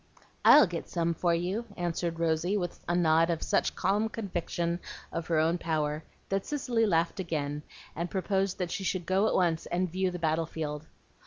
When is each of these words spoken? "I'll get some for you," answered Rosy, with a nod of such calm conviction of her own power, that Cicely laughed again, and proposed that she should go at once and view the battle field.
"I'll 0.43 0.65
get 0.65 0.89
some 0.89 1.13
for 1.13 1.35
you," 1.35 1.65
answered 1.77 2.19
Rosy, 2.19 2.57
with 2.57 2.79
a 2.89 2.95
nod 2.95 3.29
of 3.29 3.43
such 3.43 3.75
calm 3.75 4.09
conviction 4.09 4.79
of 5.11 5.27
her 5.27 5.37
own 5.37 5.59
power, 5.59 6.03
that 6.29 6.43
Cicely 6.43 6.87
laughed 6.87 7.19
again, 7.19 7.61
and 7.95 8.09
proposed 8.09 8.57
that 8.57 8.71
she 8.71 8.83
should 8.83 9.05
go 9.05 9.27
at 9.27 9.35
once 9.35 9.67
and 9.67 9.91
view 9.91 10.09
the 10.09 10.17
battle 10.17 10.47
field. 10.47 10.87